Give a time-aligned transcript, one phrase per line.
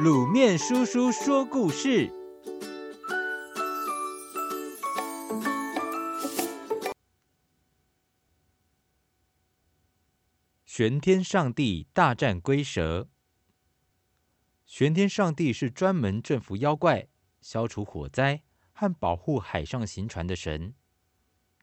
[0.00, 2.10] 卤面叔叔说故事：
[10.64, 13.10] 玄天上帝大战龟蛇。
[14.64, 17.08] 玄天上帝是专门镇服妖怪、
[17.42, 20.74] 消除火灾和保护海上行船的神。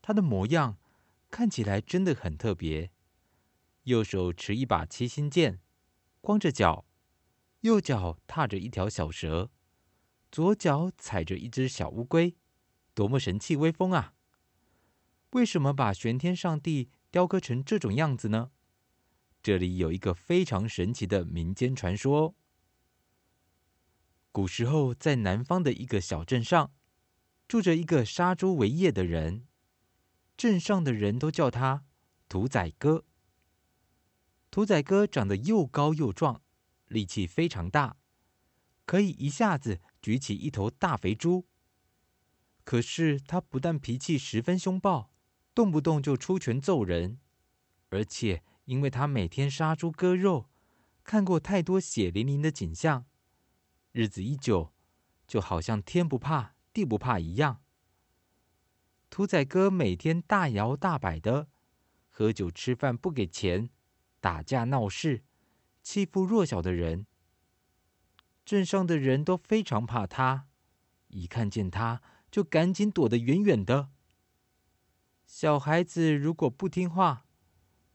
[0.03, 0.77] 他的模样
[1.31, 2.91] 看起来真的很特别，
[3.85, 5.59] 右手持一把七星剑，
[6.21, 6.85] 光着脚。
[7.61, 9.51] 右脚踏着一条小蛇，
[10.31, 12.37] 左脚踩着一只小乌龟，
[12.93, 14.13] 多么神气威风啊！
[15.31, 18.51] 为什么把玄天上帝雕刻成这种样子呢？
[19.43, 22.33] 这里有一个非常神奇的民间传说。
[24.31, 26.71] 古时候，在南方的一个小镇上，
[27.47, 29.47] 住着一个杀猪为业的人，
[30.37, 31.83] 镇上的人都叫他
[32.29, 33.05] 屠宰哥。
[34.49, 36.41] 屠宰哥长得又高又壮。
[36.89, 37.95] 力气非常大，
[38.85, 41.47] 可以一下子举起一头大肥猪。
[42.65, 45.11] 可是他不但脾气十分凶暴，
[45.55, 47.19] 动不动就出拳揍人，
[47.89, 50.49] 而且因为他每天杀猪割肉，
[51.03, 53.05] 看过太多血淋淋的景象，
[53.91, 54.73] 日子一久，
[55.25, 57.63] 就好像天不怕地不怕一样。
[59.09, 61.47] 屠宰哥每天大摇大摆的
[62.07, 63.71] 喝酒吃饭，不给钱，
[64.19, 65.23] 打架闹事。
[65.91, 67.07] 欺负弱小的人，
[68.45, 70.47] 镇上的人都非常怕他，
[71.07, 73.89] 一看见他就赶紧躲得远远的。
[75.25, 77.25] 小孩子如果不听话，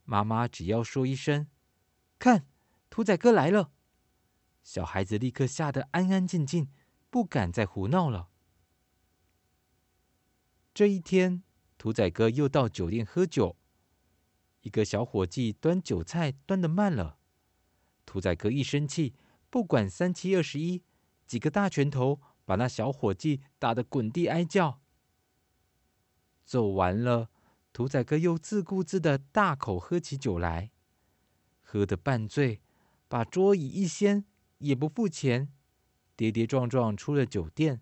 [0.02, 1.46] 妈妈只要说一声
[2.18, 2.48] “看，
[2.90, 3.70] 屠宰哥来了”，
[4.64, 6.68] 小孩子立刻吓得安安静静，
[7.10, 8.28] 不敢再胡闹了。
[10.74, 11.44] 这一天，
[11.78, 13.56] 屠宰哥又到酒店喝酒，
[14.62, 17.20] 一个小伙计端酒菜端的慢了。
[18.06, 19.14] 屠宰哥一生气，
[19.50, 20.82] 不管三七二十一，
[21.26, 24.80] 几个大拳头把那小伙计打得滚地哀叫。
[26.44, 27.30] 揍完了，
[27.72, 30.70] 屠宰哥又自顾自的大口喝起酒来，
[31.62, 32.60] 喝得半醉，
[33.08, 34.26] 把桌椅一掀，
[34.58, 35.52] 也不付钱，
[36.14, 37.80] 跌跌撞撞出了酒店，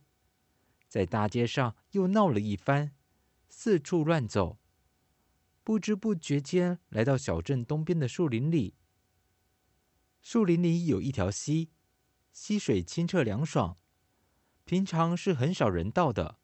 [0.86, 2.92] 在大街上又闹了一番，
[3.48, 4.58] 四处乱走，
[5.64, 8.76] 不知不觉间来到小镇东边的树林里。
[10.22, 11.70] 树林里有一条溪，
[12.32, 13.76] 溪水清澈凉爽，
[14.64, 16.38] 平常是很少人到的。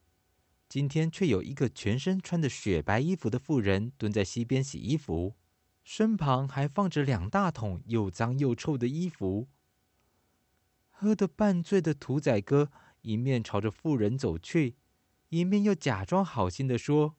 [0.68, 5.36] 今天却有一个全身穿着雪白衣服的妇人蹲在溪边洗衣服，
[5.84, 9.48] 身旁还放着两大桶又脏又臭的衣服。
[10.90, 12.72] 喝得半醉的屠宰哥
[13.02, 14.74] 一面朝着妇人走去，
[15.28, 17.14] 一面又假装好心地说：“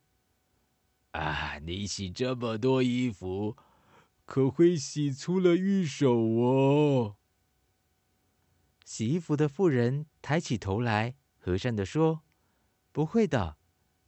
[1.11, 3.55] 啊，你洗这么多衣服。”
[4.29, 7.17] 可会洗出了玉手哦。
[8.85, 12.21] 洗衣服的妇人抬起头来，和善地说
[12.93, 13.57] ：“不会的，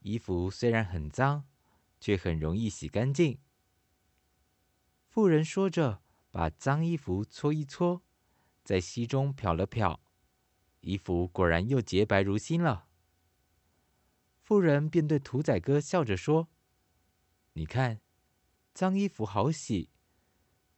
[0.01, 1.47] 衣服虽然很脏，
[1.99, 3.39] 却很容易洗干净。”
[5.09, 8.03] 妇人说着，把脏衣服搓一搓，
[8.63, 10.03] 在溪中漂了漂，
[10.81, 12.87] 衣服果然又洁白如新了。
[14.39, 16.47] 妇人便对屠宰哥笑着说
[17.53, 18.01] ：“你看，
[18.71, 19.89] 脏衣服好洗。”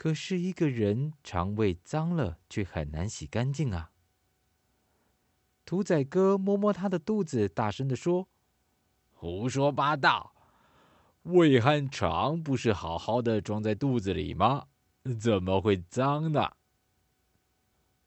[0.04, 3.94] 可是，一个人肠胃脏了，却很难洗干净啊！
[5.64, 8.28] 屠宰哥摸摸他的肚子，大声地说
[9.16, 10.36] ：“胡说八道！
[11.22, 14.68] 胃和肠不是好好的装在肚子里吗？
[15.22, 16.52] 怎么会脏呢？”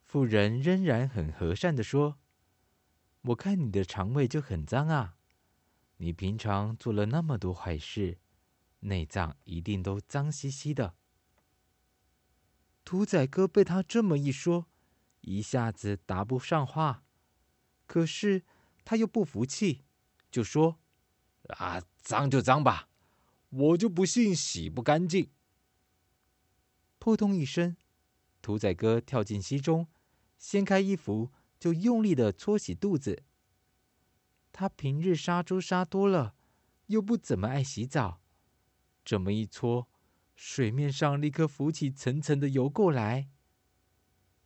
[0.05, 2.19] 妇人仍然很和善地说
[3.33, 5.17] ：“我看你的肠胃就很脏啊！
[5.97, 8.19] 你平常做了那么多坏事，
[8.81, 10.93] 内脏一定都脏兮兮的。”
[12.87, 14.69] 屠宰哥被他这么一说，
[15.23, 17.03] 一下子答不上话。
[17.85, 18.45] 可是
[18.85, 19.83] 他又不服气，
[20.31, 20.79] 就说
[21.59, 22.89] ：“啊，脏就脏吧，
[23.51, 25.33] 我就不信洗不干净。”
[27.01, 27.77] 扑通一声，
[28.41, 29.89] 屠宰哥跳进溪中，
[30.39, 33.25] 掀开衣服就用力的搓洗肚子。
[34.53, 36.37] 他平日杀猪杀多了，
[36.87, 38.21] 又不怎么爱洗澡，
[39.05, 39.89] 这么一搓。
[40.37, 43.29] 水面上立刻浮起层层的油垢来。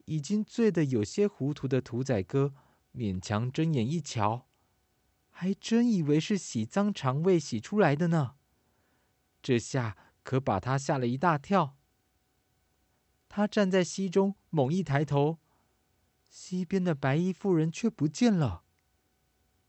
[0.06, 2.52] 已经醉得有些糊涂的屠宰哥
[2.92, 4.48] 勉强睁眼一瞧，
[5.30, 8.34] 还真以为是洗脏肠胃洗出来的呢。
[9.40, 11.76] 这下可把他吓了一大跳。
[13.28, 15.38] 他站在溪中，猛一抬头，
[16.28, 18.64] 溪边的白衣妇人却不见了。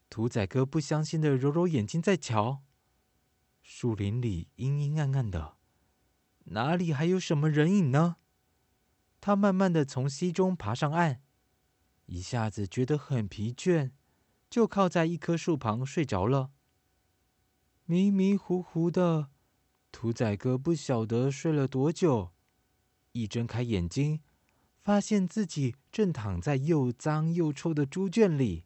[0.09, 2.63] 屠宰哥不相信的揉揉眼睛再瞧，
[3.61, 5.60] 树林里阴阴暗暗的。
[6.45, 8.17] 哪里还有什么人影呢？
[9.19, 11.21] 他慢慢的从溪中爬上岸，
[12.07, 13.91] 一下子觉得很疲倦，
[14.49, 16.51] 就靠在一棵树旁睡着了。
[17.85, 19.29] 迷迷糊糊的，
[19.91, 22.31] 屠宰哥不晓得睡了多久，
[23.11, 24.21] 一睁开眼睛，
[24.81, 28.65] 发现自己正躺在又脏又臭的猪圈里，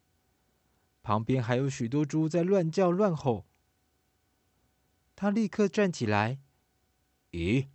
[1.02, 3.46] 旁边还有许多猪在乱叫乱吼。
[5.14, 6.40] 他立刻站起来，
[7.36, 7.68] 咦，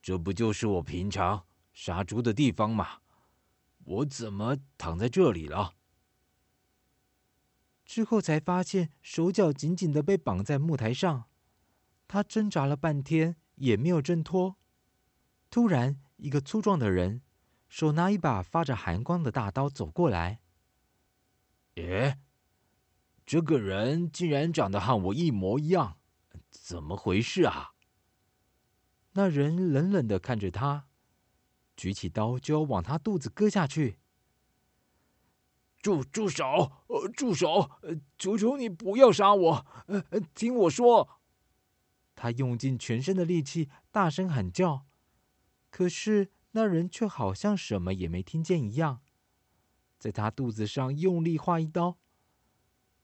[0.00, 1.44] 这不就是我平常
[1.74, 3.00] 杀猪的地方吗？
[3.84, 5.74] 我怎么躺在这里了？
[7.84, 11.26] 之后才发现手脚紧紧的被绑在木台上，
[12.08, 14.56] 他挣扎了半天也没有挣脱。
[15.50, 17.20] 突然，一个粗壮的人
[17.68, 20.40] 手拿一把发着寒光的大刀走过来。
[21.74, 22.18] 耶，
[23.26, 25.98] 这个人竟然长得和我一模一样，
[26.50, 27.74] 怎么回事啊？
[29.16, 30.88] 那人冷冷的看着他，
[31.74, 33.98] 举起刀就要往他肚子割下去。
[35.80, 36.84] 住住手！
[36.88, 37.70] 呃，住手！
[38.18, 39.66] 求求你不要杀我！
[39.86, 40.02] 呃，
[40.34, 41.20] 听我说。
[42.14, 44.84] 他用尽全身的力气，大声喊叫，
[45.70, 49.00] 可是那人却好像什么也没听见一样，
[49.98, 51.96] 在他肚子上用力划一刀，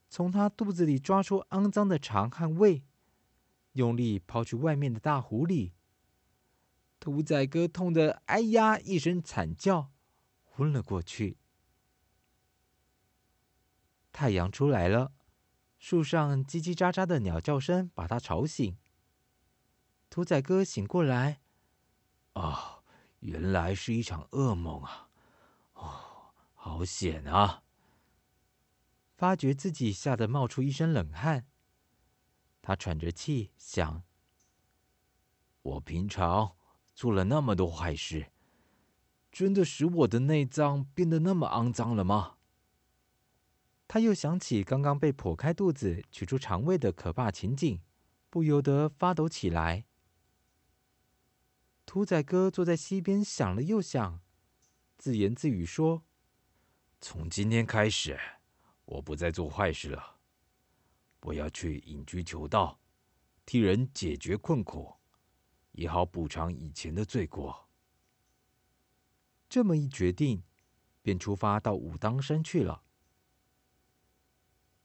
[0.09, 2.83] 从他肚子里抓出肮脏的肠和胃，
[3.71, 5.73] 用力抛去外面的大湖里。
[7.03, 9.91] 屠宰哥痛得哎呀一声惨叫，
[10.45, 11.37] 昏了过去。
[14.13, 15.11] 太阳出来了，
[15.77, 18.77] 树上叽叽喳喳的鸟叫声把他吵醒。
[20.09, 21.41] 屠宰哥醒过来，
[22.35, 22.81] 哦，
[23.19, 25.09] 原来是一场噩梦啊！
[25.73, 27.63] 哦，好险啊！
[29.17, 31.45] 发觉自己吓得冒出一身冷汗，
[32.61, 34.03] 他喘着气想：
[35.63, 36.55] 我平常
[36.93, 38.31] 做了那么多坏事，
[39.31, 42.37] 真的使我的内脏变得那么肮脏了吗？
[43.87, 47.79] 他又想起刚刚被剖开肚子取出肠胃的可怕情景，
[48.29, 49.85] 不由得发抖起来。
[51.85, 54.21] 屠宰哥坐在溪边想了又想，
[54.97, 56.03] 自言自语说
[57.01, 58.19] ：“从今天开始，
[58.85, 60.17] 我不再做坏事了。
[61.21, 62.79] 我要去隐居求道，
[63.45, 64.95] 替人解决困苦，
[65.73, 67.67] 也好补偿以前的罪过。”
[69.47, 70.41] 这么一决定，
[71.03, 72.81] 便出发到武当山去了。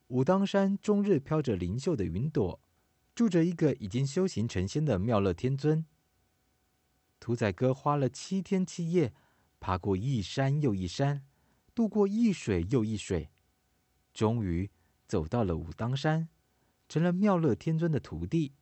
[0.08, 2.60] 武当山终日飘着灵秀的云朵，
[3.14, 5.86] 住着一个已经修行成仙的妙乐天尊。
[7.20, 9.12] 屠宰哥花了七天七夜，
[9.58, 11.26] 爬过一山又一山，
[11.74, 13.30] 渡过一水又一水，
[14.12, 14.70] 终于
[15.06, 16.28] 走到了武当山，
[16.88, 18.54] 成了妙乐天尊的徒弟。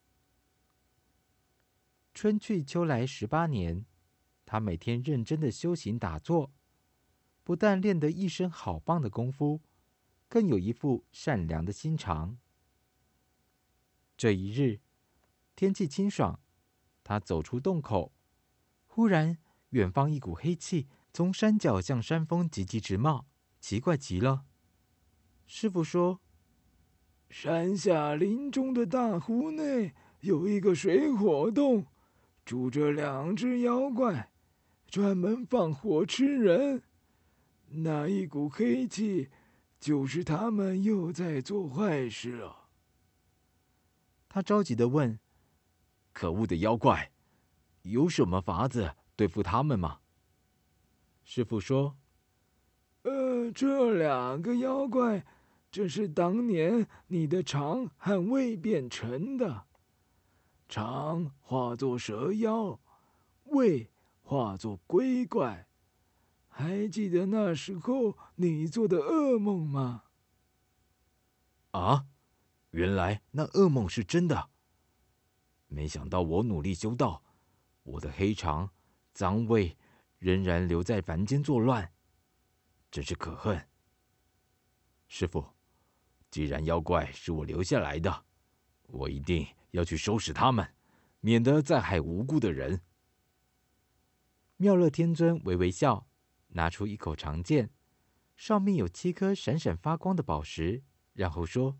[2.16, 3.84] 春去秋来十八年，
[4.46, 6.50] 他每天认真的修行打坐，
[7.44, 9.60] 不但练得一身好棒的功夫。
[10.26, 12.38] 更有一副善良的心肠。
[14.16, 14.80] 这一日，
[15.54, 16.40] 天气清爽，
[17.04, 18.14] 他走出洞口，
[18.86, 19.36] 忽然，
[19.70, 23.26] 远方一股黑气从山脚向山峰急急直冒，
[23.60, 24.46] 奇怪极了。
[25.46, 26.22] 师傅说
[27.28, 31.84] ：“山下林中的大湖内有一个水火洞，
[32.46, 34.30] 住着两只妖怪，
[34.88, 36.82] 专门放火吃人。
[37.68, 39.28] 那一股黑气。”
[39.78, 42.70] 就是他们又在做坏事了。
[44.26, 45.20] 他着急的问
[46.14, 47.12] ：“可恶的妖怪，
[47.82, 50.00] 有什么法子对付他们吗？”
[51.24, 51.98] 师傅说
[53.04, 55.24] ：“呃，这两个妖怪，
[55.70, 59.66] 正是当年你的肠和胃变成的。
[60.68, 62.78] 肠化作蛇妖，
[63.44, 63.90] 胃
[64.22, 65.68] 化作龟怪。”
[66.48, 70.04] 还记得那时候你做的噩梦吗？
[71.72, 72.06] 啊，
[72.70, 74.48] 原来那噩梦是真的。
[75.66, 77.22] 没想到我努力修道，
[77.82, 78.70] 我的黑肠、
[79.12, 79.76] 脏胃
[80.18, 81.92] 仍然留在凡间作乱，
[82.90, 83.68] 真是可恨。
[85.06, 85.44] 师傅，
[86.30, 88.24] 既然妖怪是我留下来的，
[88.86, 89.46] 我一定
[89.76, 90.74] 要去收拾他们，
[91.20, 92.80] 免得再害无辜的人。
[94.56, 96.08] 妙乐天尊微微笑。
[96.50, 97.70] 拿出一口长剑，
[98.34, 101.78] 上面有七颗闪闪发光的宝石，然后说：“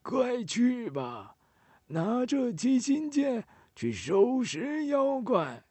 [0.00, 1.36] 快去吧，
[1.88, 3.46] 拿着七星剑
[3.76, 5.66] 去收拾妖怪。”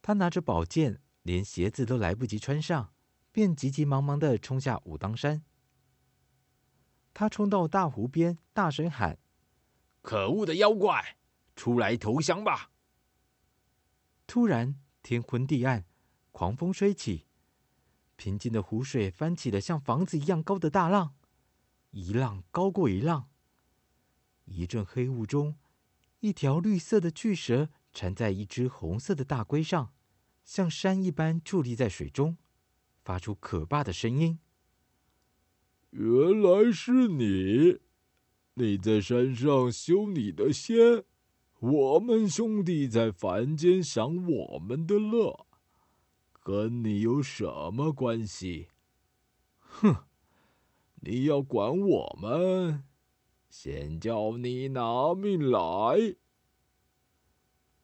[0.00, 2.92] 他拿着宝剑，连鞋子都来不及穿上，
[3.32, 5.42] 便急急忙忙的冲下武当山。
[7.12, 9.18] 他冲到大湖边，大声喊
[10.04, 11.16] ：“可恶的妖怪，
[11.56, 12.70] 出来投降吧！”
[14.28, 15.86] 突然，天昏地暗。
[16.30, 17.26] 狂风吹起，
[18.16, 21.14] 平静的湖水翻起了像房子一样高的大浪，
[21.92, 23.30] 一浪高过一浪。
[24.44, 25.56] 一阵黑雾中，
[26.20, 29.94] 一条绿色的巨蛇缠在一只红色的大龟上，
[30.44, 32.36] 像山一般伫立在水中，
[33.04, 34.40] 发出可怕的声音。
[35.90, 36.02] 原
[36.42, 37.78] 来是你！
[38.56, 41.04] 你在山上修你的仙，
[41.58, 45.46] 我们兄弟在凡间享我们的乐，
[46.44, 48.68] 跟你有什么关系？
[49.58, 50.04] 哼！
[51.00, 52.84] 你要管我们？
[53.50, 56.14] 先叫你拿命来！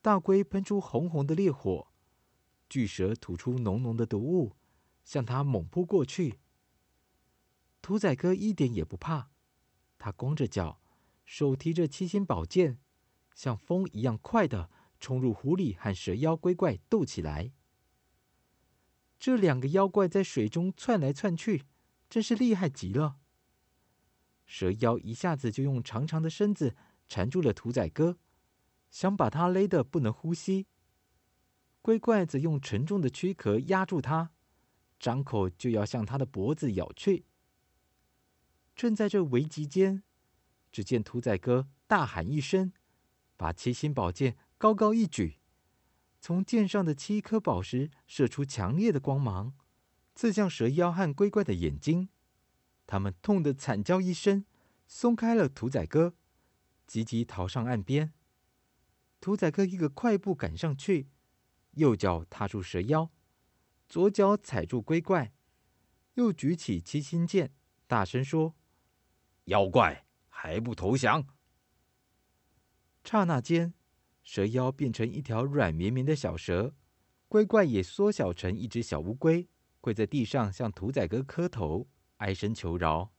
[0.00, 1.88] 大龟喷出红红的烈火，
[2.68, 4.52] 巨蛇吐出浓浓的毒雾，
[5.04, 6.38] 向他猛扑过去。
[7.82, 9.30] 屠宰哥一点也不怕，
[10.00, 10.80] 他光着脚，
[11.26, 12.78] 手提着七星宝剑，
[13.34, 17.52] 像风一样快的冲入湖里和蛇妖龟怪斗起来。
[19.18, 21.66] 这两个妖怪在水中窜来窜去，
[22.08, 23.18] 真是厉害极了。
[24.46, 26.74] 蛇妖一下子就用长长的身子
[27.06, 28.16] 缠住了屠宰哥，
[28.90, 30.66] 想把他勒得不能呼吸。
[31.82, 34.32] 龟怪则用沉重的躯壳压住他，
[34.98, 37.26] 张口就要向他的脖子咬去。
[38.80, 40.02] 正在这危急间，
[40.72, 42.72] 只见屠宰哥大喊一声，
[43.36, 45.36] 把七星宝剑高高一举，
[46.18, 49.52] 从剑上的七颗宝石射出强烈的光芒，
[50.14, 52.08] 刺向蛇妖和龟怪的眼睛。
[52.86, 54.46] 他们痛得惨叫一声，
[54.86, 56.14] 松开了屠宰哥，
[56.86, 58.14] 急急逃上岸边。
[59.20, 61.10] 屠宰哥一个快步赶上去，
[61.72, 63.10] 右脚踏住蛇妖，
[63.86, 65.34] 左脚踩住龟怪，
[66.14, 67.52] 又举起七星剑，
[67.86, 68.54] 大声说。
[69.50, 71.26] 妖怪还不投降！
[73.02, 73.74] 刹那间，
[74.22, 76.76] 蛇妖变成一条软绵绵的小蛇，
[77.26, 79.48] 龟怪也缩小成一只小乌龟，
[79.80, 81.88] 跪在地上向屠宰哥磕头，
[82.18, 83.10] 哀声求饶。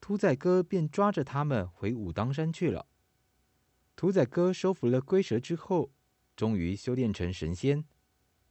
[0.00, 2.86] 屠宰哥便抓着他们回武当山去了。
[3.96, 5.90] 屠宰哥收服了龟蛇之后，
[6.36, 7.84] 终于修炼成神仙，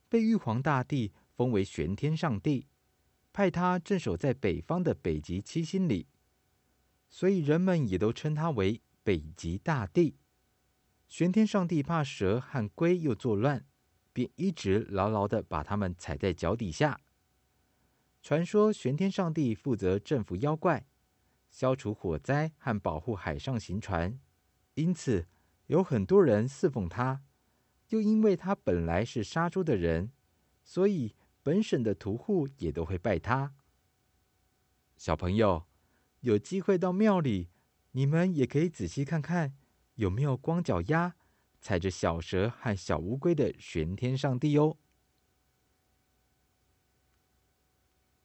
[0.10, 2.68] 被玉皇大帝封为玄天上帝，
[3.32, 6.10] 派他镇守在北方的北极七星里。
[7.16, 10.18] 所以人们也都称他为北极大帝。
[11.08, 13.66] 玄天上帝怕蛇和龟又作乱，
[14.12, 17.00] 便一直牢牢的把他们踩在脚底下。
[18.22, 20.88] 传说玄天上帝负责镇服妖怪，
[21.50, 24.20] 消除火灾和保护海上行船，
[24.74, 25.26] 因此
[25.68, 27.24] 有很多人侍奉他。
[27.92, 30.12] 又因为他本来是杀猪的人，
[30.66, 33.56] 所以本省的屠户也都会拜他。
[34.98, 35.66] 小朋友。
[36.26, 37.50] 有机会到庙里，
[37.92, 39.54] 你们也可以仔细看看，
[39.94, 41.14] 有没有光脚丫
[41.62, 44.76] 踩着小蛇和小乌龟的玄天上帝哦。